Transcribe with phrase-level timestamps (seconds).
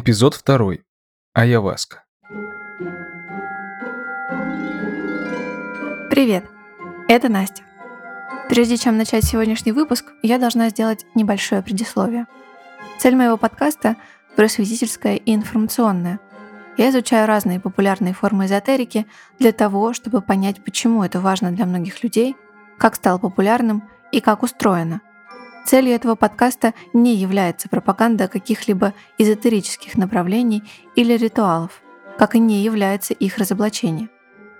[0.00, 0.74] Эпизод 2.
[1.34, 2.04] Аяваска.
[6.08, 6.44] Привет,
[7.08, 7.64] это Настя.
[8.48, 12.28] Прежде чем начать сегодняшний выпуск, я должна сделать небольшое предисловие.
[13.00, 13.96] Цель моего подкаста–
[14.36, 16.20] просветительская и информационная.
[16.76, 19.04] Я изучаю разные популярные формы эзотерики
[19.40, 22.36] для того, чтобы понять, почему это важно для многих людей,
[22.78, 25.00] как стало популярным и как устроено–
[25.68, 30.62] Целью этого подкаста не является пропаганда каких-либо эзотерических направлений
[30.96, 31.82] или ритуалов,
[32.16, 34.08] как и не является их разоблачение.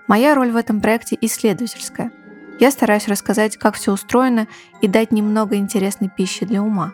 [0.07, 2.11] Моя роль в этом проекте исследовательская.
[2.59, 4.47] Я стараюсь рассказать, как все устроено
[4.81, 6.93] и дать немного интересной пищи для ума.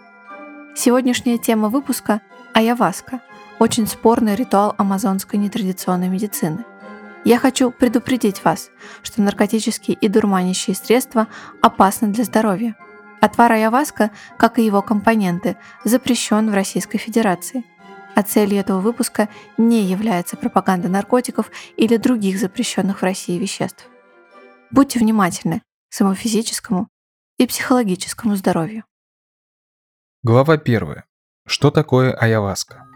[0.78, 2.22] Сегодняшняя тема выпуска–
[2.54, 3.20] Аяваска–
[3.60, 6.64] очень спорный ритуал амазонской нетрадиционной медицины.
[7.26, 8.70] Я хочу предупредить вас,
[9.04, 11.28] что наркотические и дурманящие средства
[11.62, 12.78] опасны для здоровья–
[13.22, 17.64] Отвар Аяваска, как и его компоненты, запрещен в Российской Федерации.
[18.16, 23.88] А целью этого выпуска не является пропаганда наркотиков или других запрещенных в России веществ.
[24.72, 26.88] Будьте внимательны к своему физическому
[27.38, 28.86] и психологическому здоровью.
[30.24, 31.04] Глава 1.
[31.46, 32.88] Что такое аяваска?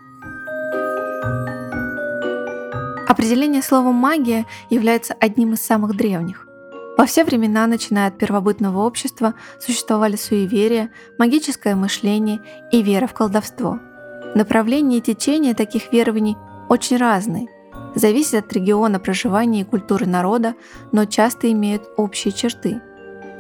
[3.08, 6.49] Определение слова «магия» является одним из самых древних.
[7.00, 12.42] Во все времена, начиная от первобытного общества, существовали суеверия, магическое мышление
[12.74, 13.80] и вера в колдовство.
[14.36, 16.36] Направления и течения таких верований
[16.68, 17.48] очень разные,
[17.96, 20.56] зависят от региона проживания и культуры народа,
[20.92, 22.82] но часто имеют общие черты.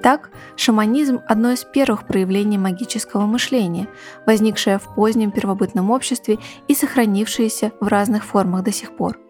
[0.01, 3.89] Так, шаманизм– одно из первых проявлений магического мышления,
[4.25, 9.19] возникшее в позднем первобытном обществе и сохранившееся в разных формах до сих пор–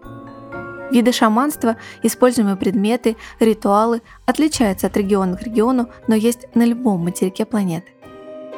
[0.91, 7.45] Виды шаманства, используемые предметы, ритуалы отличаются от региона к региону, но есть на любом материке
[7.45, 7.91] планеты.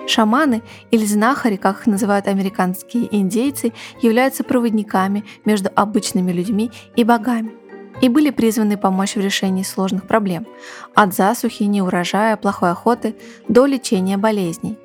[0.07, 7.51] Шаманы или знахари, как их называют американские индейцы, являются проводниками между обычными людьми и богами
[8.01, 10.47] и были призваны помочь в решении сложных проблем–
[10.95, 13.15] от засухи, неурожая, плохой охоты
[13.47, 14.79] до лечения болезней.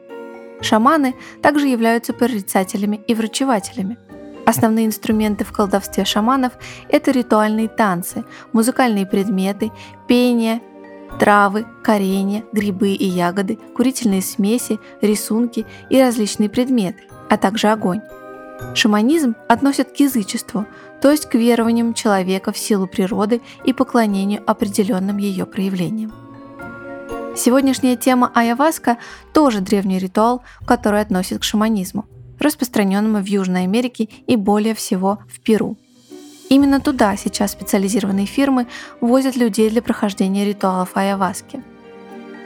[0.60, 3.96] Шаманы также являются прорицателями и врачевателями–
[4.46, 6.52] Основные инструменты в колдовстве шаманов–
[6.88, 9.72] это ритуальные танцы, музыкальные предметы,
[10.06, 10.62] пение,
[11.18, 18.02] травы, коренья, грибы и ягоды, курительные смеси, рисунки и различные предметы, а также огонь.
[18.74, 20.64] Шаманизм относят к язычеству,
[21.02, 26.12] то есть к верованиям человека в силу природы и поклонению определенным ее проявлениям.
[27.34, 28.98] Сегодняшняя тема Аяваска
[29.32, 32.06] тоже древний ритуал, который относят к шаманизму–
[32.38, 35.76] распространенному в Южной Америке и более всего в Перу.
[36.48, 38.66] Именно туда сейчас специализированные фирмы
[39.00, 41.62] возят людей для прохождения ритуалов айаваски.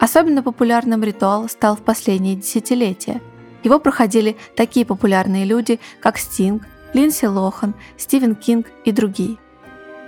[0.01, 3.21] Особенно популярным ритуал стал в последние десятилетия.
[3.63, 6.63] Его проходили такие популярные люди, как Стинг,
[6.95, 9.37] Линдси Лохан, Стивен Кинг и другие.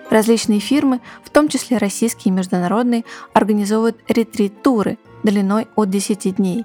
[0.09, 3.05] Различные фирмы, в том числе российские и международные,
[3.35, 6.65] организовывают ретрит-туры длиной от 10 дней,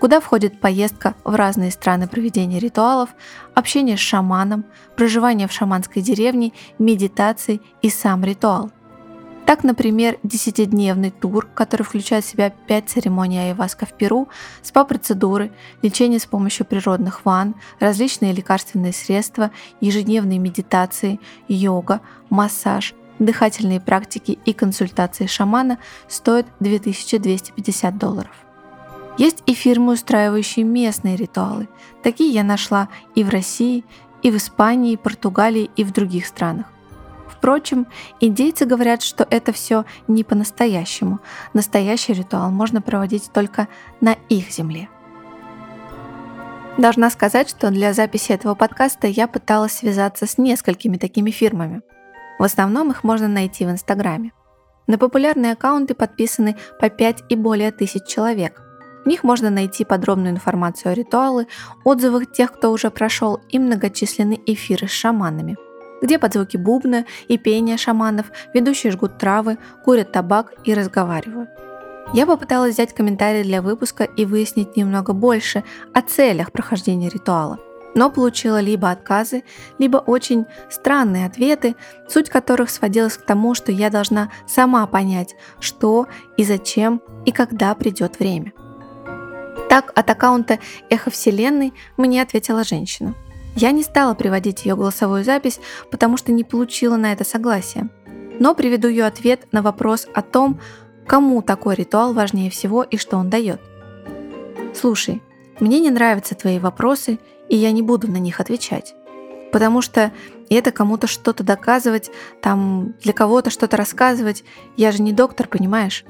[0.00, 3.10] куда входит поездка в разные страны проведения ритуалов,
[3.54, 4.64] общение с шаманом,
[4.96, 8.70] проживание в шаманской деревне, медитации и сам ритуал.
[9.46, 14.28] Так, например, десятидневный тур, который включает в себя 5 церемоний айваска в Перу,
[14.60, 15.52] спа-процедуры,
[15.82, 24.52] лечение с помощью природных ванн, различные лекарственные средства, ежедневные медитации, йога, массаж, дыхательные практики и
[24.52, 25.78] консультации шамана
[26.08, 28.45] стоят 2250 долларов.
[29.18, 31.68] Есть и фирмы, устраивающие местные ритуалы.
[32.02, 33.84] Такие я нашла и в России,
[34.22, 36.66] и в Испании, и Португалии, и в других странах.
[37.28, 37.86] Впрочем,
[38.20, 41.20] индейцы говорят, что это все не по-настоящему.
[41.54, 43.68] Настоящий ритуал можно проводить только
[44.00, 44.88] на их земле.
[46.76, 51.80] Должна сказать, что для записи этого подкаста я пыталась связаться с несколькими такими фирмами.
[52.38, 54.32] В основном их можно найти в Инстаграме.
[54.86, 58.65] На популярные аккаунты подписаны по 5 и более тысяч человек.
[59.06, 61.46] В них можно найти подробную информацию о ритуалы,
[61.84, 65.56] отзывах тех, кто уже прошел, и многочисленные эфиры с шаманами,
[66.02, 71.48] где под звуки бубна и пения шаманов ведущие жгут травы, курят табак и разговаривают.
[72.14, 75.62] Я попыталась взять комментарии для выпуска и выяснить немного больше
[75.94, 77.60] о целях прохождения ритуала,
[77.94, 79.44] но получила либо отказы,
[79.78, 81.76] либо очень странные ответы,
[82.08, 87.72] суть которых сводилась к тому, что я должна сама понять, что и зачем и когда
[87.76, 88.52] придет время.
[89.68, 90.58] Так от аккаунта
[90.90, 93.14] «Эхо Вселенной» мне ответила женщина.
[93.56, 95.60] Я не стала приводить ее голосовую запись,
[95.90, 97.88] потому что не получила на это согласия.
[98.38, 100.60] Но приведу ее ответ на вопрос о том,
[101.06, 103.60] кому такой ритуал важнее всего и что он дает.
[104.74, 105.22] Слушай,
[105.58, 107.18] мне не нравятся твои вопросы,
[107.48, 108.94] и я не буду на них отвечать.
[109.52, 110.12] Потому что
[110.50, 112.10] это кому-то что-то доказывать,
[112.42, 114.44] там для кого-то что-то рассказывать.
[114.76, 116.04] Я же не доктор, понимаешь?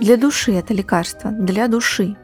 [0.00, 2.16] Для души это лекарство, для души.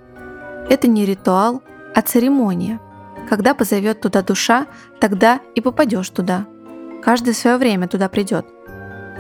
[0.68, 1.62] Это не ритуал,
[1.94, 2.80] а церемония.
[3.28, 4.66] Когда позовет туда душа,
[5.00, 6.46] тогда и попадешь туда.
[7.02, 8.46] Каждый свое время туда придет.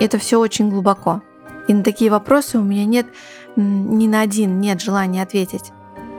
[0.00, 1.22] Это все очень глубоко.
[1.68, 3.06] И на такие вопросы у меня нет
[3.56, 5.72] ни на один нет желания ответить.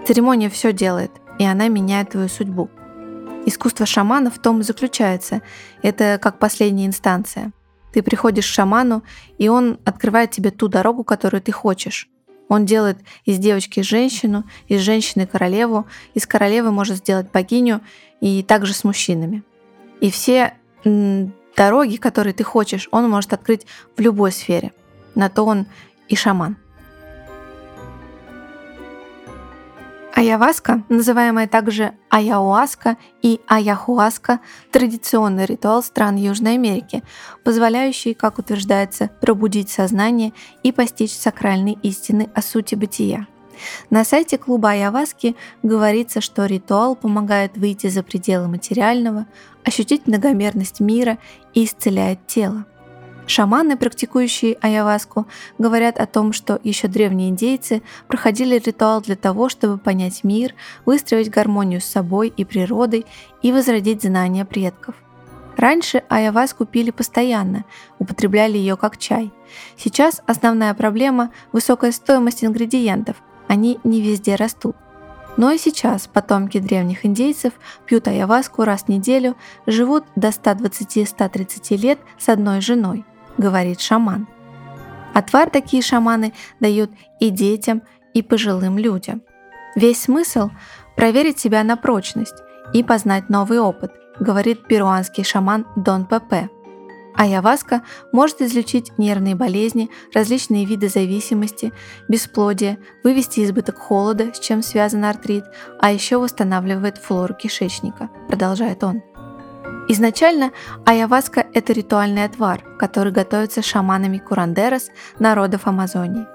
[0.06, 2.70] Церемония все делает, и она меняет твою судьбу.
[3.46, 5.42] Искусство шамана в том и заключается.
[5.82, 7.52] Это как последняя инстанция.
[7.94, 9.04] Ты приходишь к шаману,
[9.38, 12.10] и он открывает тебе ту дорогу, которую ты хочешь.
[12.50, 17.82] Он делает из девочки женщину, из женщины королеву, из королевы может сделать богиню,
[18.22, 19.44] и также с мужчинами.
[20.00, 20.54] И все
[20.84, 23.66] дороги, которые ты хочешь, он может открыть
[23.96, 24.72] в любой сфере.
[25.16, 25.66] На то он
[26.08, 26.58] и шаман.
[30.18, 34.40] Аяваска, называемая также аяуаска и аяхуаска,
[34.72, 37.04] традиционный ритуал стран Южной Америки,
[37.44, 40.34] позволяющий, как утверждается, пробудить сознание
[40.64, 43.28] и постичь сакральные истины о сути бытия.
[43.92, 49.28] На сайте клуба Аяваски говорится, что ритуал помогает выйти за пределы материального,
[49.64, 51.19] ощутить многомерность мира
[51.54, 52.66] и исцеляет тело.
[53.28, 55.28] Шаманы, практикующие аяваску,
[55.58, 61.30] говорят о том, что еще древние индейцы проходили ритуал для того, чтобы понять мир, выстроить
[61.30, 63.06] гармонию с собой и природой
[63.42, 64.96] и возродить знания предков.
[65.58, 67.66] Раньше аяваску пили постоянно,
[68.00, 69.34] употребляли ее как чай.
[69.76, 73.18] Сейчас основная проблема– высокая стоимость ингредиентов,
[73.50, 74.78] они не везде растут.
[75.36, 77.54] Но и сейчас потомки древних индейцев
[77.86, 79.36] пьют аяваску раз в неделю,
[79.66, 83.04] живут до 120-130 лет с одной женой–
[83.38, 84.28] говорит шаман.
[85.13, 87.81] Отвар такие шаманы дают и детям,
[88.13, 89.22] и пожилым людям.
[89.75, 90.50] Весь смысл–
[90.95, 92.36] проверить себя на прочность
[92.74, 96.50] и познать новый опыт, говорит перуанский шаман Дон Пепе.
[97.16, 97.81] Аяваска
[98.12, 101.74] может излечить нервные болезни, различные виды зависимости,
[102.07, 105.44] бесплодие, вывести избыток холода, с чем связан артрит,
[105.80, 109.01] а еще восстанавливает флору кишечника, продолжает он.
[109.89, 110.51] Изначально
[110.86, 116.28] аяваска– это ритуальный отвар, который готовится шаманами курандерос народов Амазонии.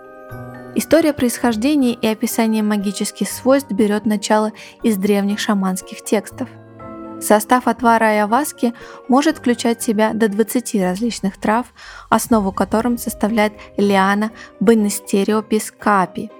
[0.74, 4.52] История происхождения и описания магических свойств берет начало
[4.82, 6.48] из древних шаманских текстов.
[7.20, 8.72] Состав отвара аяваски
[9.06, 11.66] может включать в себя до 20 различных трав,
[12.08, 16.30] основу которым составляет лиана Бенестериопис капи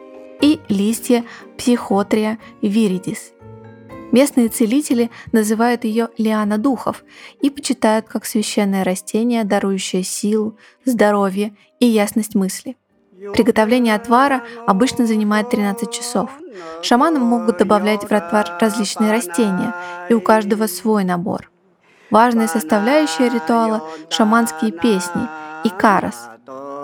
[0.41, 1.25] и листья
[1.59, 3.33] Психотрия виридис–
[4.13, 7.03] Местные целители называют ее лиана духов
[7.41, 12.77] и почитают как священное растение, дарующее силу, здоровье и ясность мысли.
[13.33, 16.31] Приготовление отвара обычно занимает 13 часов.
[16.83, 19.75] Шаманы могут добавлять в отвар различные растения,
[20.11, 21.51] и у каждого свой набор.
[22.11, 25.23] Важная составляющая ритуала– шаманские песни
[25.65, 26.29] и карас,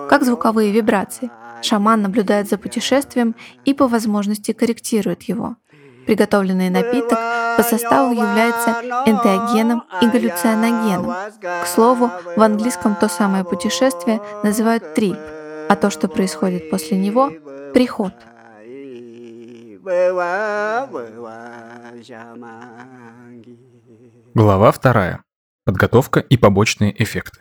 [0.08, 1.31] как звуковые вибрации.
[1.60, 3.34] Шаман наблюдает за путешествием
[3.66, 5.56] и по возможности корректирует его–
[6.08, 7.19] Приготовленный напиток
[7.58, 8.70] по составу является
[9.05, 11.14] энтеогеном и галлюциногеном.
[11.38, 15.19] К слову, в английском то самое путешествие называют трип,
[15.69, 17.31] а то, что происходит после него–
[17.75, 18.14] приход.
[24.32, 25.22] Глава вторая.
[25.66, 27.40] Подготовка и побочные эффекты.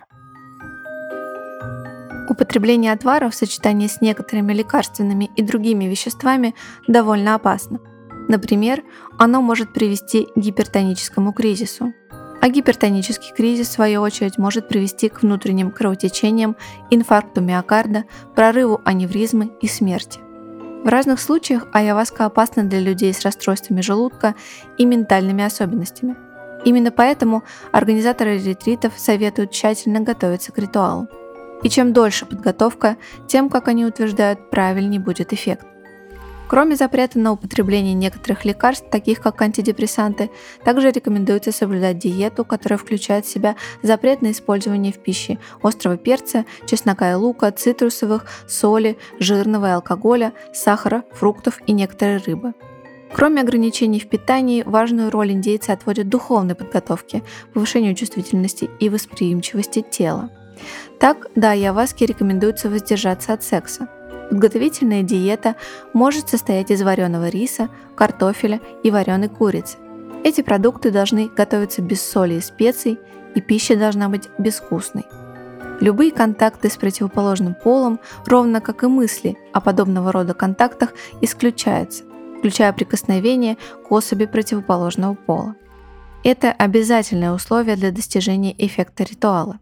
[2.28, 6.54] Употребление отвара в сочетании с некоторыми лекарственными и другими веществами
[6.86, 7.80] довольно опасно–
[8.28, 8.84] Например,
[9.18, 11.94] оно может привести к гипертоническому кризису.
[12.40, 16.56] А гипертонический кризис, в свою очередь, может привести к внутренним кровотечениям,
[16.92, 18.04] инфаркту миокарда,
[18.36, 20.20] прорыву аневризмы и смерти.
[20.84, 24.36] В разных случаях айаваска опасна для людей с расстройствами желудка
[24.78, 26.16] и ментальными особенностями.
[26.64, 31.08] Именно поэтому организаторы ретритов советуют тщательно готовиться к ритуалу.
[31.64, 35.66] И чем дольше подготовка, тем, как они утверждают, правильнее будет эффект.
[36.48, 40.30] Кроме запрета на употребление некоторых лекарств, таких как антидепрессанты,
[40.64, 46.46] также рекомендуется соблюдать диету, которая включает в себя запрет на использование в пище острого перца,
[46.66, 52.54] чеснока и лука, цитрусовых, соли, жирного и алкоголя, сахара, фруктов и некоторой рыбы.
[53.14, 57.24] Кроме ограничений в питании, важную роль индейцы отводят духовной подготовке,
[57.54, 60.30] повышению чувствительности и восприимчивости тела.
[61.00, 63.88] Так, да, яваски рекомендуется воздержаться от секса.
[64.30, 65.56] Подготовительная диета
[65.94, 69.78] может состоять из вареного риса, картофеля и вареной курицы.
[70.24, 73.00] Эти продукты должны готовиться без соли и специй,
[73.36, 75.06] и пища должна быть безвкусной.
[75.80, 82.04] Любые контакты с противоположным полом, ровно как и мысли о подобного рода контактах, исключаются,
[82.40, 83.58] включая прикосновение
[83.88, 85.56] к особи противоположного пола.
[86.24, 89.60] Это обязательное условие для достижения эффекта ритуала.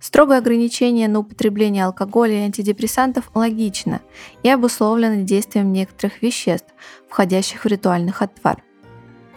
[0.00, 4.00] Строгое ограничение на употребление алкоголя и антидепрессантов логично
[4.42, 6.68] и обусловлено действием некоторых веществ,
[7.08, 8.62] входящих в ритуальный отвар.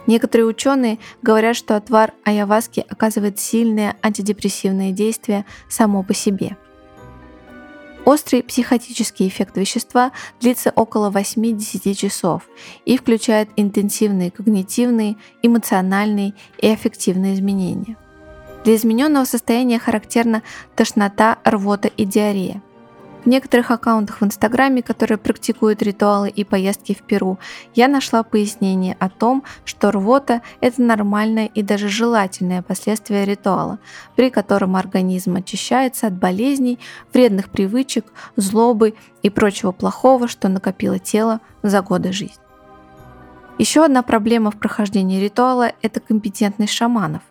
[0.06, 6.56] Некоторые ученые говорят, что отвар айаваски оказывает сильное антидепрессивное действие само по себе.
[8.04, 12.42] Острый психотический эффект вещества длится около 8-10 часов
[12.84, 17.96] и включает интенсивные когнитивные, эмоциональные и аффективные изменения.
[18.64, 20.42] Для измененного состояния характерна
[20.74, 22.62] тошнота, рвота и диарея.
[23.22, 27.38] В некоторых аккаунтах в Инстаграме, которые практикуют ритуалы и поездки в Перу,
[27.74, 33.78] я нашла пояснение о том, что рвота– это нормальное и даже желательное последствие ритуала,
[34.16, 36.78] при котором организм очищается от болезней,
[37.12, 42.42] вредных привычек, злобы и прочего плохого, что накопило тело за годы жизни.
[43.58, 47.22] Еще одна проблема в прохождении ритуала– это компетентность шаманов.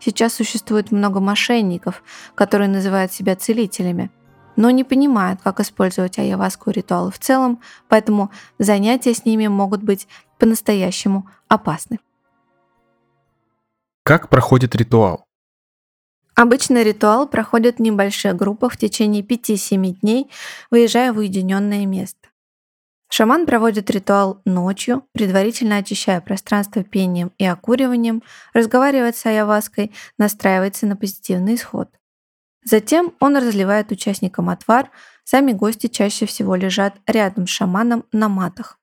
[0.00, 2.02] Сейчас существует много мошенников,
[2.34, 4.10] которые называют себя целителями,
[4.56, 10.08] но не понимают, как использовать айаваску ритуалы в целом, поэтому занятия с ними могут быть
[10.38, 11.98] по-настоящему опасны.
[14.04, 15.24] Как проходит ритуал?
[16.34, 20.30] Обычно ритуал проходит в небольших группах в течение 5-7 дней,
[20.70, 22.21] выезжая в уединенное место.
[23.14, 28.22] Шаман проводит ритуал ночью, предварительно очищая пространство пением и окуриванием,
[28.54, 31.90] разговаривает с айаваской, настраивается на позитивный исход.
[32.64, 34.90] Затем он разливает участникам отвар,
[35.24, 38.78] сами гости чаще всего лежат рядом с шаманом на матах.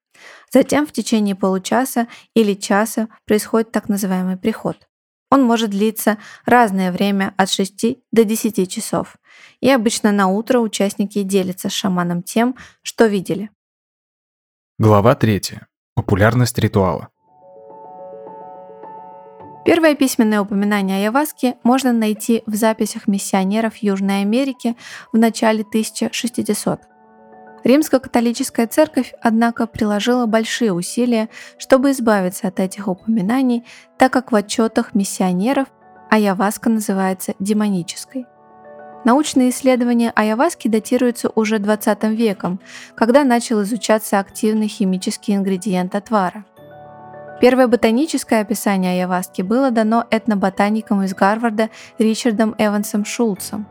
[0.54, 4.78] Затем в течение получаса или часа происходит так называемый приход.
[5.32, 9.16] Он может длиться разное время от 6 до 10 часов.
[9.60, 13.50] И обычно на утро участники делятся с шаманом тем, что видели.
[14.82, 15.42] Глава 3.
[15.94, 17.10] Популярность ритуала.
[19.66, 24.78] Первое письменное упоминание Айаваски можно найти в записях миссионеров Южной Америки
[25.12, 26.80] в начале 1600-х.
[27.66, 33.66] Римско-католическая церковь, однако, приложила большие усилия, чтобы избавиться от этих упоминаний,
[33.98, 35.68] так как в отчетах миссионеров
[36.10, 38.28] Айаваска называется демонической–
[39.06, 42.60] Научные исследования айаваски датируются уже 20 веком,
[42.96, 46.44] когда начал изучаться активный химический ингредиент отвара.
[47.40, 53.66] Первое ботаническое описание айаваски было дано этноботаником из Гарварда Ричардом Эвансом Шулцем.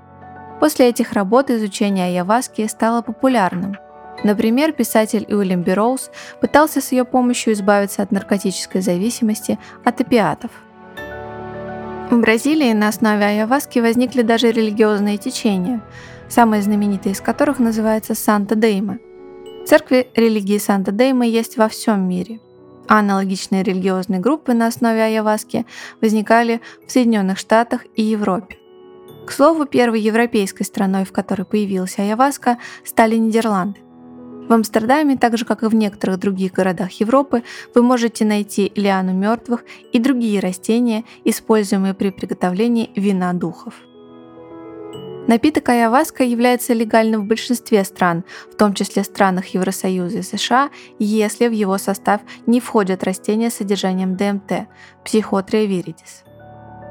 [0.60, 3.76] После этих работ изучение айаваски стало популярным.
[4.24, 10.50] Например, писатель Уильям Берроуз пытался с ее помощью избавиться от наркотической зависимости от опиатов–
[12.10, 15.82] в Бразилии на основе айаваски возникли даже религиозные течения,
[16.28, 18.98] самые знаменитые из которых называется Санта-Дейма.
[19.66, 22.40] Церкви религии Санта-Дейма есть во всем мире,
[22.86, 25.66] аналогичные религиозные группы на основе айаваски
[26.00, 28.56] возникали в Соединенных Штатах и Европе.
[29.26, 33.80] К слову, первой европейской страной, в которой появилась айаваска, стали Нидерланды.
[34.48, 37.42] В Амстердаме, так же как и в некоторых других городах Европы,
[37.74, 39.62] вы можете найти лиану мертвых
[39.92, 43.74] и другие растения, используемые при приготовлении вина духов.
[45.26, 51.48] Напиток айаваска является легальным в большинстве стран, в том числе странах Евросоюза и США, если
[51.48, 54.66] в его состав не входят растения с содержанием ДМТ–
[55.04, 56.24] психотрия виридис.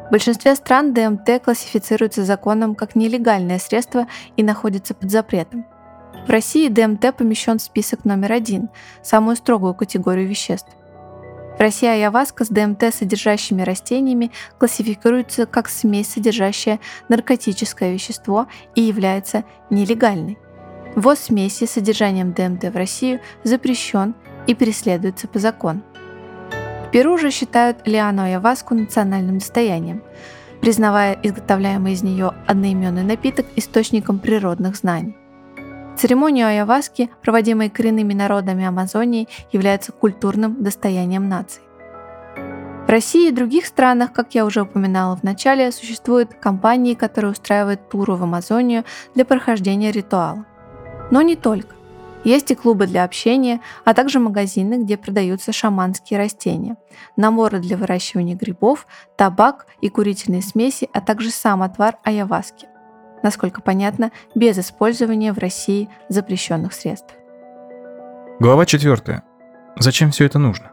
[0.09, 5.65] В большинстве стран ДМТ классифицируется законом как нелегальное средство и находится под запретом–
[6.27, 8.69] в России ДМТ помещен в список номер один,
[9.01, 10.67] самую строгую категорию веществ.
[11.57, 19.45] В России айаваска с ДМТ содержащими растениями классифицируется как смесь, содержащая наркотическое вещество и является
[19.69, 20.37] нелегальной.
[20.95, 24.13] Ввоз смеси с содержанием ДМТ в Россию запрещен
[24.47, 25.81] и преследуется по закону.
[26.87, 30.03] В Перу же считают лиану айаваску национальным достоянием,
[30.61, 35.15] признавая изготовляемый из нее одноименный напиток источником природных знаний.
[35.97, 41.63] Церемония айаваски, проводимая коренными народами Амазонии, является культурным достоянием наций.
[42.85, 47.89] В России и других странах, как я уже упоминала в начале, существуют компании, которые устраивают
[47.89, 48.85] туры в Амазонию
[49.15, 50.45] для прохождения ритуала.
[51.09, 51.75] Но не только.
[52.23, 56.77] Есть и клубы для общения, а также магазины, где продаются шаманские растения,
[57.15, 58.85] наборы для выращивания грибов,
[59.15, 62.67] табак и курительные смеси, а также сам отвар айаваски
[63.23, 67.15] насколько понятно, без использования в России запрещенных средств.
[68.39, 69.23] Глава 4.
[69.79, 70.71] Зачем все это нужно?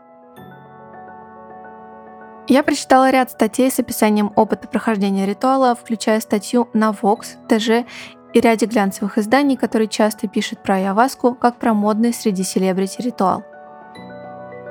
[2.47, 7.87] Я прочитала ряд статей с описанием опыта прохождения ритуала, включая статью на Vox, ТЖ
[8.35, 13.45] и ряде глянцевых изданий, которые часто пишут про Айаваску как про модный среди селебрити ритуал.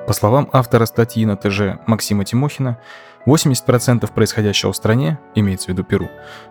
[0.05, 2.77] По словам автора статьи на ТЖ Максима Тимохина,
[3.25, 6.09] 80% происходящего в стране, имеется в виду Перу,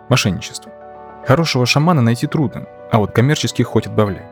[0.09, 0.82] мошенничество.
[1.25, 4.25] Хорошего шамана найти трудно, а вот коммерческих хоть отбавляй.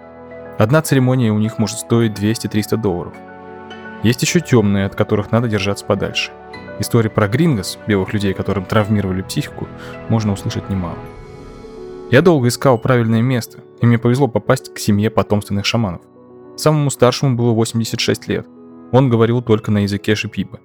[0.57, 3.13] Одна церемония у них может стоить 200-300 долларов.
[4.03, 6.31] Есть еще темные, от которых надо держаться подальше.
[6.79, 9.67] Истории про грингос, белых людей, которым травмировали психику,
[10.09, 10.97] можно услышать немало.
[12.11, 16.01] Я долго искал правильное место, и мне повезло попасть к семье потомственных шаманов.
[16.57, 18.45] Самому старшему было 86 лет.
[18.91, 20.59] Он говорил только на языке шипиба.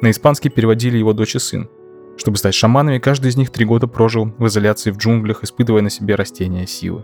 [0.00, 1.68] На испанский переводили его дочь и сын.
[2.20, 5.88] Чтобы стать шаманами, каждый из них три года прожил в изоляции в джунглях, испытывая на
[5.88, 7.02] себе растения силы.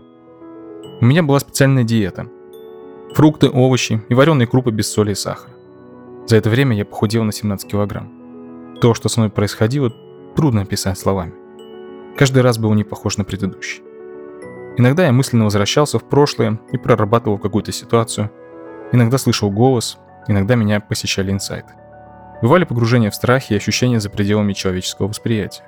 [1.01, 2.27] У меня была специальная диета.
[3.15, 5.55] Фрукты, овощи и вареные крупы без соли и сахара.
[6.27, 8.77] За это время я похудел на 17 килограмм.
[8.79, 9.91] То, что со мной происходило,
[10.35, 11.33] трудно описать словами.
[12.15, 13.81] Каждый раз был не похож на предыдущий.
[14.77, 18.29] Иногда я мысленно возвращался в прошлое и прорабатывал какую-то ситуацию.
[18.91, 19.97] Иногда слышал голос,
[20.27, 21.73] иногда меня посещали инсайты.
[22.41, 25.63] Бывали погружения в страхи и ощущения за пределами человеческого восприятия.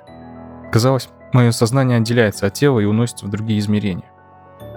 [0.70, 4.10] Казалось, мое сознание отделяется от тела и уносится в другие измерения.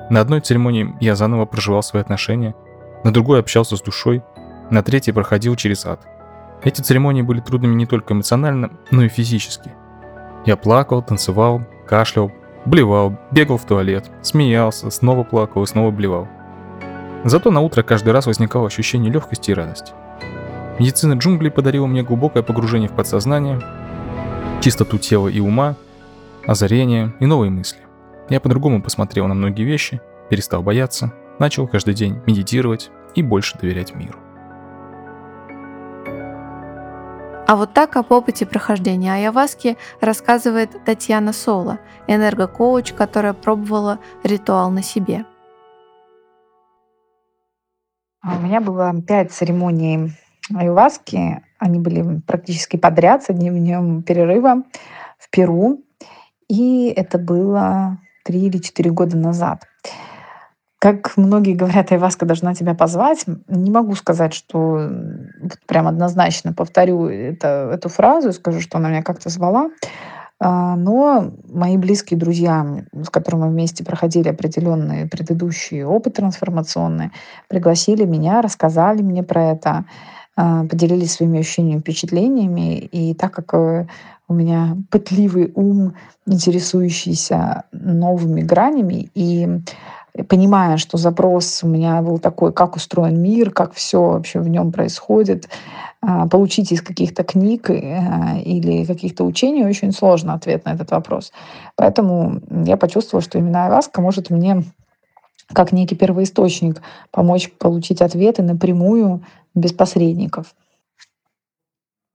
[0.09, 2.55] На одной церемонии я заново проживал свои отношения,
[3.03, 4.23] на другой общался с душой,
[4.69, 6.01] на третьей проходил через ад.
[6.63, 9.71] Эти церемонии были трудными не только эмоционально, но и физически.
[10.45, 12.31] Я плакал, танцевал, кашлял,
[12.65, 16.27] блевал, бегал в туалет, смеялся, снова плакал и снова блевал.
[17.23, 19.93] Зато на утро каждый раз возникало ощущение легкости и радости.
[20.83, 23.61] Медицина джунглей подарила мне глубокое погружение в подсознание,
[24.59, 25.77] чистоту тела и ума,
[26.45, 27.79] озарение и новые мысли.
[28.27, 33.95] Я по-другому посмотрел на многие вещи, перестал бояться, начал каждый день медитировать и больше доверять
[33.95, 34.19] миру.
[37.47, 44.83] А вот так об опыте прохождения Айаваски рассказывает Татьяна Соло, энергокоуч, которая пробовала ритуал на
[44.83, 45.23] себе.
[48.21, 50.11] А у меня было пять церемоний
[50.53, 51.41] Айваски.
[51.59, 54.63] Они были практически подряд с одним днем перерыва
[55.17, 55.81] в Перу.
[56.49, 59.67] И это было три или четыре года назад.
[60.79, 64.89] Как многие говорят, Айваска должна тебя позвать, не могу сказать, что
[65.41, 69.69] вот прям однозначно повторю это, эту фразу и скажу, что она меня как-то звала.
[70.39, 77.11] А, но мои близкие друзья, с которыми мы вместе проходили определенные предыдущие опыты трансформационные,
[77.47, 79.85] пригласили меня, рассказали мне про это.
[80.35, 82.79] А, поделились своими ощущениями, впечатлениями.
[82.79, 83.85] И так как э,
[84.27, 85.93] у меня пытливый ум,
[86.25, 89.47] интересующийся новыми гранями, и
[90.27, 94.71] понимая, что запрос у меня был такой, как устроен мир, как все вообще в нем
[94.71, 95.49] происходит,
[96.01, 101.31] а, получить из каких-то книг э, или каких-то учений очень сложно ответ на этот вопрос.
[101.75, 104.63] Поэтому я почувствовала, что именно Айваска может мне
[105.53, 109.23] как некий первоисточник помочь получить ответы напрямую
[109.55, 110.55] без посредников.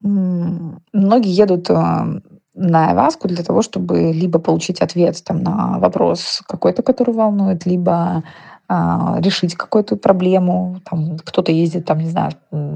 [0.01, 2.07] Многие едут а,
[2.55, 8.22] на Айваску для того, чтобы либо получить ответ там, на вопрос какой-то, который волнует, либо
[8.68, 10.81] а, решить какую-то проблему.
[10.88, 12.33] Там, кто-то ездит, там, не знаю,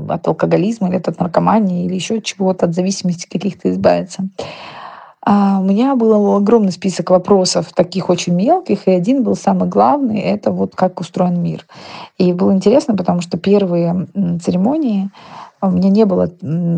[0.08, 4.28] от алкоголизма или от наркомании, или еще чего-то, от зависимости каких-то избавиться.
[5.24, 10.18] А у меня был огромный список вопросов, таких очень мелких, и один был самый главный,
[10.18, 11.64] это вот как устроен мир.
[12.18, 14.08] И было интересно, потому что первые
[14.42, 15.10] церемонии
[15.60, 16.28] у меня не было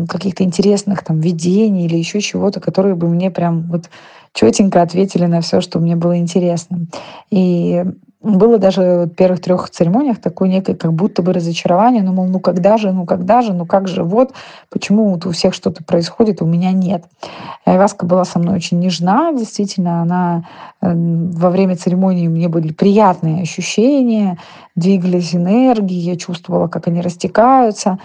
[0.07, 3.89] каких-то интересных там видений или еще чего-то, которые бы мне прям вот
[4.33, 6.85] четенько ответили на все, что мне было интересно.
[7.31, 7.83] И
[8.25, 12.39] было даже в первых трех церемониях такое некое как будто бы разочарование, ну, мол, ну
[12.39, 14.33] когда же, ну когда же, ну как же, вот,
[14.69, 17.05] почему вот у всех что-то происходит, у меня нет.
[17.65, 20.45] Айваска была со мной очень нежна, действительно, она
[20.81, 24.39] эм, во время церемонии мне были приятные ощущения,
[24.75, 27.99] двигались энергии, я чувствовала, как они растекаются,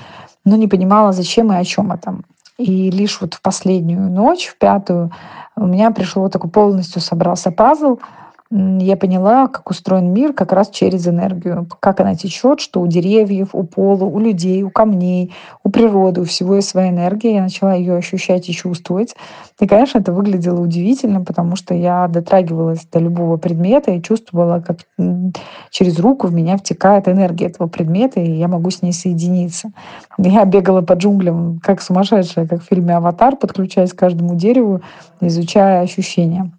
[0.45, 2.17] но не понимала, зачем и о чем это.
[2.59, 5.13] И лишь вот в последнюю ночь, в пятую,
[5.57, 7.99] у меня пришло такой полностью собрался пазл—
[8.53, 13.51] я поняла, как устроен мир как раз через энергию, как она течет, что у деревьев,
[13.53, 15.33] у пола, у людей, у камней,
[15.63, 17.35] у природы, у всего есть своя энергия.
[17.35, 19.15] Я начала ее ощущать и чувствовать.
[19.61, 24.79] И, конечно, это выглядело удивительно, потому что я дотрагивалась до любого предмета и чувствовала, как
[25.71, 29.71] через руку в меня втекает энергия этого предмета, и я могу с ней соединиться.
[30.19, 34.81] Я бегала по джунглям, как сумасшедшая, как в фильме «Аватар», подключаясь к каждому дереву,
[35.21, 36.51] изучая ощущения.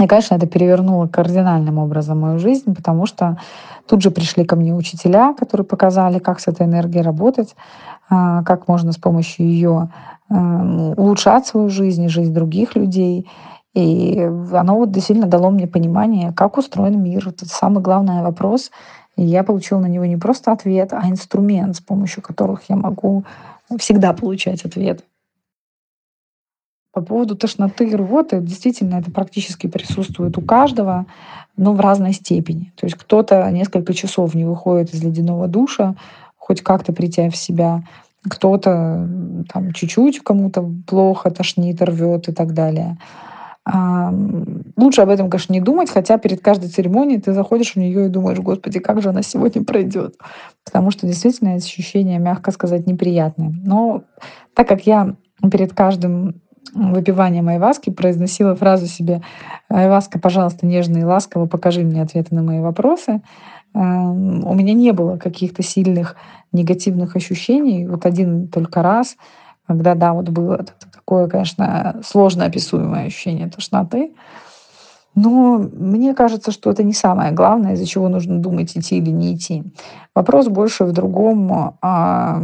[0.00, 3.38] И, конечно, это перевернуло кардинальным образом мою жизнь, потому что
[3.86, 7.56] тут же пришли ко мне учителя, которые показали, как с этой энергией работать,
[8.08, 9.88] а, как можно с помощью ее
[10.30, 13.28] эм, улучшать свою жизнь и жизнь других людей.
[13.74, 14.20] И
[14.52, 17.28] оно вот действительно дало мне понимание, как устроен мир.
[17.28, 18.70] Это самый главный вопрос.
[19.16, 23.24] И я получила на него не просто ответ, а инструмент, с помощью которых я могу
[23.78, 25.04] всегда получать ответ.
[26.98, 31.06] По поводу тошноты и рвоты, действительно, это практически присутствует у каждого,
[31.56, 32.72] но в разной степени.
[32.74, 35.94] То есть кто-то несколько часов не выходит из ледяного душа,
[36.36, 37.84] хоть как-то прийти в себя,
[38.28, 39.08] кто-то
[39.52, 42.98] там чуть-чуть кому-то плохо тошнит, рвет и так далее.
[44.76, 48.08] Лучше об этом, конечно, не думать, хотя перед каждой церемонией ты заходишь в нее и
[48.08, 50.16] думаешь, господи, как же она сегодня пройдет.
[50.64, 53.54] Потому что действительно ощущение, мягко сказать, неприятное.
[53.62, 54.02] Но
[54.52, 55.14] так как я
[55.52, 56.40] перед каждым
[56.92, 59.22] выпиванием айваски произносила фразу себе
[59.68, 63.20] «Айваска, пожалуйста, нежно и ласково покажи мне ответы на мои вопросы»,
[63.74, 63.78] у
[64.54, 66.16] меня не было каких-то сильных
[66.52, 67.86] негативных ощущений.
[67.86, 69.16] Вот один только раз,
[69.66, 74.14] когда, да, вот было такое, конечно, сложно описуемое ощущение тошноты.
[75.14, 79.34] Но мне кажется, что это не самое главное, из-за чего нужно думать, идти или не
[79.34, 79.64] идти.
[80.14, 82.42] Вопрос больше в другом, а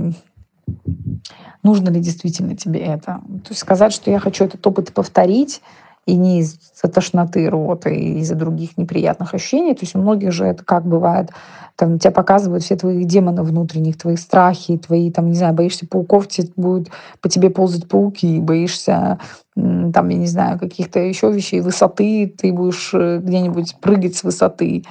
[1.62, 3.20] нужно ли действительно тебе это.
[3.44, 5.62] То есть сказать, что я хочу этот опыт повторить,
[6.07, 9.74] и не из-за тошноты, рвоты, и из-за других неприятных ощущений.
[9.74, 11.31] То есть у многих же это как бывает,
[11.77, 16.29] там тебя показывают все твои демоны внутренних, твои страхи, твои, там, не знаю, боишься пауков,
[16.29, 19.18] тебе будут по тебе ползать пауки, боишься,
[19.55, 24.85] там, я не знаю, каких-то еще вещей, высоты, ты будешь э, где-нибудь прыгать с высоты,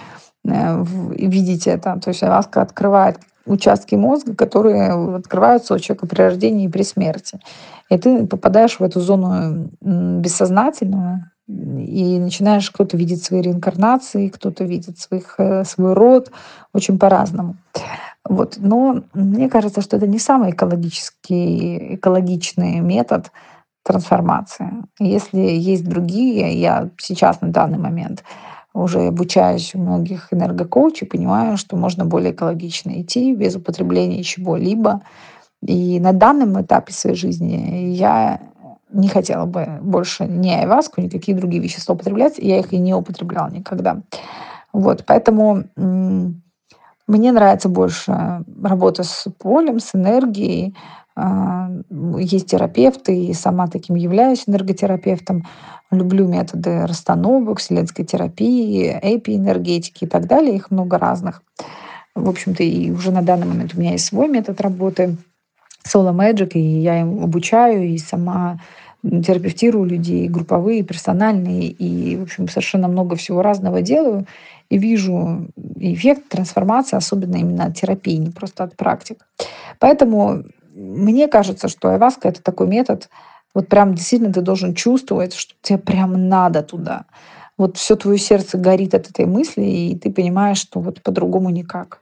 [0.44, 2.00] видеть это.
[2.00, 7.40] То есть Аваска открывает участки мозга, которые открываются у человека при рождении и при смерти.
[7.90, 14.98] И ты попадаешь в эту зону бессознательного, и начинаешь кто-то видеть свои реинкарнации, кто-то видит
[15.00, 16.32] своих, э, свой род
[16.74, 17.58] очень по-разному.
[18.24, 18.56] Вот.
[18.58, 23.32] Но мне кажется, что это не самый экологический, экологичный метод
[23.84, 24.72] трансформации.
[25.00, 28.24] Если есть другие, я сейчас на данный момент
[28.74, 35.02] уже обучаюсь у многих энергокоучей, понимаю, что можно более экологично идти без употребления чего-либо.
[35.62, 38.42] И на данном этапе своей жизни я
[38.92, 42.38] не хотела бы больше ни айваску, ни какие другие вещества употреблять.
[42.38, 44.02] Я их и не употребляла никогда.
[44.72, 50.76] Вот, поэтому мне нравится больше работа с полем, с энергией.
[51.16, 51.70] А,
[52.18, 55.46] есть терапевты, и сама таким являюсь энерготерапевтом.
[55.92, 60.56] Люблю методы расстановок, вселенской терапии, эпиэнергетики и так далее.
[60.56, 61.44] Их много разных.
[62.16, 65.18] В общем-то, и уже на данный момент у меня есть свой метод работы
[65.88, 68.60] Solo Magic, и я им обучаю, и сама
[69.04, 74.26] терапевтирую людей, групповые, персональные, и, в общем, совершенно много всего разного делаю,
[74.70, 79.28] и вижу эффект трансформации, особенно именно от терапии, не просто от практик.
[79.80, 83.10] Поэтому мне кажется, что айваска— это такой метод,
[83.54, 87.06] вот прям действительно ты должен чувствовать, что тебе прям надо туда.
[87.58, 92.00] Вот все твое сердце горит от этой мысли, и ты понимаешь, что вот по-другому никак.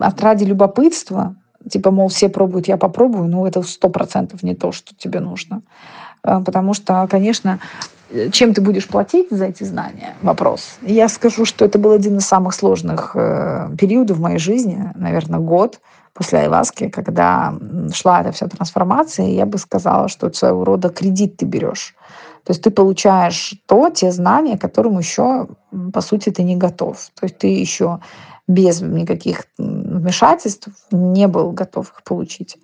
[0.00, 1.36] От ради любопытства
[1.68, 5.62] типа, мол, все пробуют, я попробую, ну, это сто процентов не то, что тебе нужно.
[6.22, 7.58] Э, потому что, конечно,
[8.32, 10.14] чем ты будешь платить за эти знания?
[10.22, 10.78] Вопрос.
[10.82, 15.40] Я скажу, что это был один из самых сложных э, периодов в моей жизни, наверное,
[15.40, 15.80] год
[16.16, 17.54] после Айваски, когда
[17.92, 21.94] шла эта вся трансформация, я бы сказала, что это своего рода кредит ты берешь.
[22.44, 25.48] То есть ты получаешь то, те знания, которым еще,
[25.92, 27.10] по сути, ты не готов.
[27.14, 28.00] То есть ты еще
[28.48, 32.56] без никаких вмешательств не был готов их получить.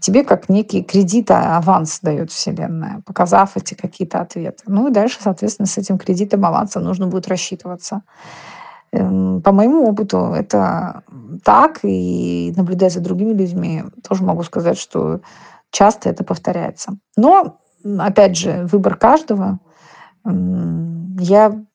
[0.00, 4.62] тебе как некий кредит, а, аванс дает Вселенная, показав эти какие-то ответы.
[4.66, 8.02] Ну и дальше, соответственно, с этим кредитом аванса нужно будет рассчитываться.
[8.92, 11.02] Эм, по моему опыту это
[11.44, 15.20] так, и наблюдая за другими людьми, тоже могу сказать, что
[15.70, 16.96] часто это повторяется.
[17.16, 17.58] Но,
[17.98, 19.58] опять же, выбор каждого.
[20.24, 21.66] Я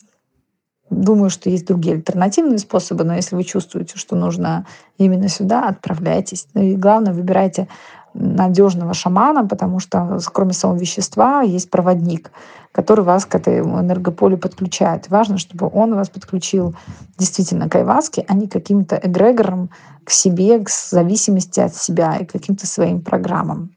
[0.92, 4.66] Думаю, что есть другие альтернативные способы, но если вы чувствуете, что нужно
[4.98, 6.48] именно сюда, отправляйтесь.
[6.54, 7.70] Ну и главное, выбирайте
[8.14, 12.32] надежного шамана, потому что кроме самого вещества есть проводник,
[12.72, 15.10] который вас к этому энергополю подключает.
[15.10, 16.76] Важно, чтобы он вас подключил
[17.18, 19.70] действительно к айваске, а не каким-то эгрегором
[20.04, 23.72] к себе, к зависимости от себя и каким-то своим программам.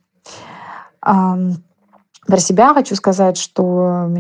[1.01, 4.11] Про себя хочу сказать, что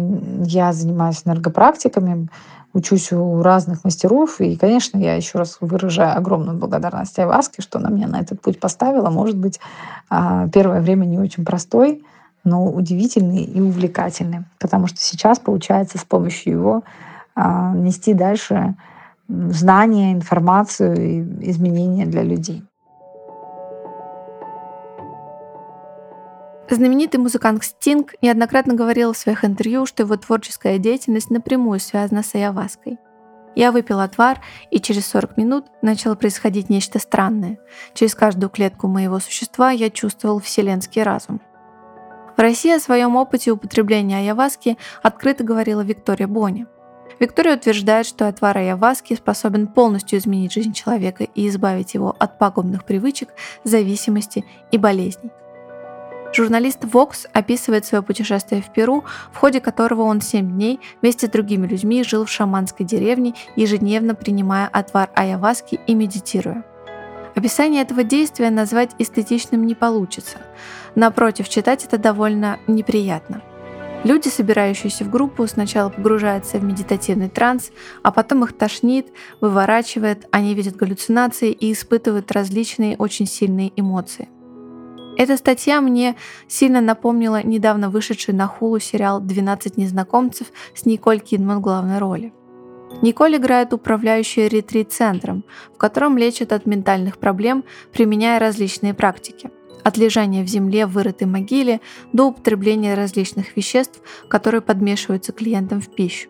[0.45, 2.29] я занимаюсь энергопрактиками,
[2.75, 4.41] учусь у разных мастеров.
[4.41, 8.61] И, конечно, я еще раз выражаю огромную благодарность Айваске, что она меня на этот путь
[8.61, 9.09] поставила.
[9.11, 9.61] Может быть,
[10.11, 12.05] а, первое время не очень простой,
[12.43, 14.45] но удивительный и увлекательный.
[14.59, 16.85] Потому что сейчас получается с помощью его
[17.35, 18.75] а, нести дальше
[19.29, 22.65] знания, информацию и изменения для людей.
[26.75, 32.35] Знаменитый музыкант Стинг неоднократно говорил в своих интервью, что его творческая деятельность напрямую связана с
[32.35, 32.97] ayahuasca.
[33.55, 34.41] Я выпил отвар,
[34.73, 37.61] и через 40 минут начало происходить нечто странное.
[37.95, 41.41] Через каждую клетку моего существа я чувствовал вселенский разум.
[42.37, 46.67] В России о своем опыте употребления айаваски открыто говорила Виктория Бони.
[47.21, 52.85] Виктория утверждает, что отвар айаваски способен полностью изменить жизнь человека и избавить его от пагубных
[52.85, 53.29] привычек,
[53.63, 55.31] зависимости и болезней.
[56.35, 61.31] Журналист Vox описывает свое путешествие в Перу, в ходе которого он 7 дней вместе с
[61.31, 66.65] другими людьми жил в шаманской деревне, ежедневно принимая отвар айаваски и медитируя.
[67.37, 70.39] Описание этого действия назвать эстетичным не получится.
[70.97, 73.41] Напротив, читать это довольно неприятно.
[74.03, 77.71] Люди, собирающиеся в группу, сначала погружаются в медитативный транс,
[78.03, 79.07] а потом их тошнит,
[79.41, 84.29] выворачивает, они видят галлюцинации и испытывают различные очень сильные эмоции.
[85.17, 86.17] Эта статья мне
[86.49, 92.33] сильно напомнила недавно вышедший на хулу сериал «12 незнакомцев» с Николь Кидман в главной роли.
[93.01, 99.51] Николь играет управляющую ретрит-центром, в котором лечат от ментальных проблем, применяя различные практики.
[99.85, 101.81] От лежания в земле в вырытой могиле
[102.13, 106.29] до употребления различных веществ, которые подмешиваются клиентам в пищу.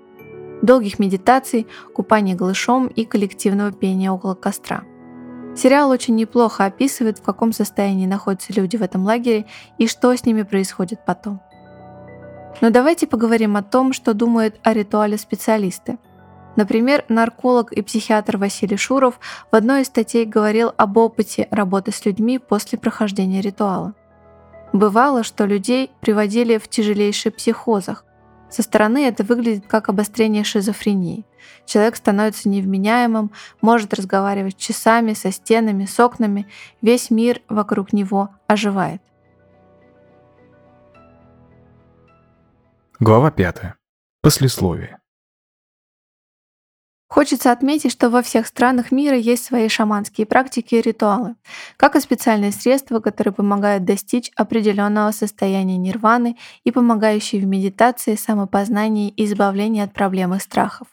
[0.62, 4.85] Долгих медитаций, купания голышом и коллективного пения около костра–
[5.57, 9.47] Сериал очень неплохо описывает, в каком состоянии находятся люди в этом лагере
[9.79, 11.40] и что с ними происходит потом.
[12.61, 15.99] Но давайте поговорим о том, что думают о ритуале специалисты.
[16.57, 19.19] Например, нарколог и психиатр Василий Шуров
[19.51, 23.95] в одной из статей говорил об опыте работы с людьми после прохождения ритуала.
[24.73, 28.05] Бывало, что людей приводили в тяжелейших психозах,
[28.51, 31.25] со стороны это выглядит как обострение шизофрении.
[31.66, 33.30] Человек становится невменяемым,
[33.61, 36.46] может разговаривать часами со стенами, с окнами,
[36.83, 39.02] весь мир вокруг него оживает.
[43.00, 43.74] Глава 5.
[44.22, 44.98] Послесловие.
[47.14, 51.37] Хочется отметить, что во всех странах мира есть свои шаманские практики и ритуалы,
[51.76, 59.11] как и специальные средства, которые помогают достичь определенного состояния нирваны и помогающие в медитации, самопознании
[59.11, 60.88] и избавлении от проблем и страхов.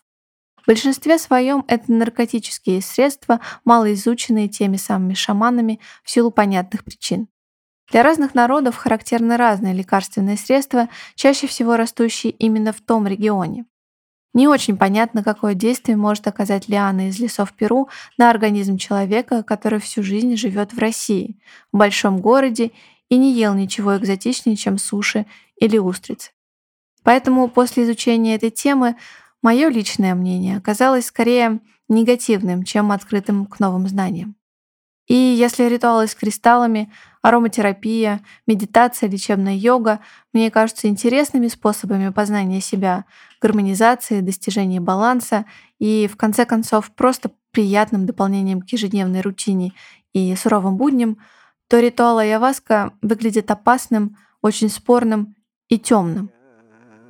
[0.63, 7.27] В большинстве своем это наркотические средства, малоизученные теми самыми шаманами в силу понятных причин.
[7.91, 13.65] Для разных народов характерны разные лекарственные средства, чаще всего растущие именно в том регионе.
[14.33, 19.81] Не очень понятно, какое действие может оказать лиана из лесов Перу на организм человека, который
[19.81, 21.37] всю жизнь живет в России,
[21.73, 22.71] в большом городе
[23.09, 25.25] и не ел ничего экзотичнее, чем суши
[25.57, 26.31] или устрицы.
[27.03, 28.95] Поэтому после изучения этой темы
[29.41, 34.35] мое личное мнение оказалось скорее негативным, чем открытым к новым знаниям.
[35.07, 39.99] И если ритуалы с кристаллами, ароматерапия, медитация, лечебная йога
[40.31, 43.05] мне кажутся интересными способами познания себя,
[43.41, 45.45] гармонизации, достижения баланса
[45.79, 49.73] и, в конце концов, просто приятным дополнением к ежедневной рутине
[50.13, 51.17] и суровым будням,
[51.67, 55.35] то ритуал Айаваска выглядит опасным, очень спорным
[55.67, 56.31] и темным.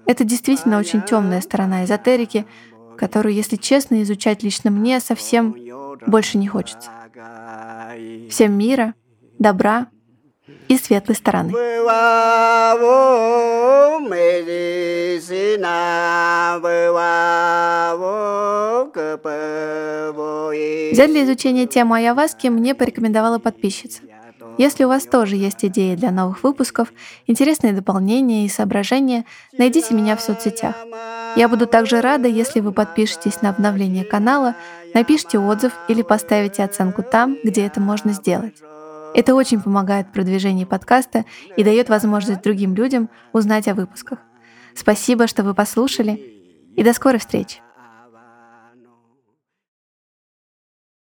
[0.06, 2.46] Это действительно очень темная сторона эзотерики,
[2.98, 5.56] которую, если честно, изучать лично мне совсем
[6.06, 6.90] больше не хочется.
[8.30, 8.94] Всем мира,
[9.40, 9.88] добра
[10.68, 11.52] и светлой стороны.
[20.92, 24.02] Взять для изучения темы Айаваски мне порекомендовала подписчица.
[24.58, 26.94] Если у вас тоже есть идеи для новых выпусков,
[27.26, 29.26] интересные дополнения и соображения,
[29.58, 30.76] найдите меня в соцсетях.
[31.36, 34.56] Я буду также рада, если вы подпишетесь на обновление канала,
[34.94, 38.62] напишите отзыв или поставите оценку там, где это можно сделать.
[39.14, 41.26] Это очень помогает в продвижении подкаста
[41.58, 44.20] и дает возможность другим людям узнать о выпусках.
[44.76, 46.14] Спасибо, что вы послушали,
[46.76, 47.60] и до скорой встречи!